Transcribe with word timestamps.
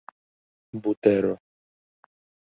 butero 0.81 1.33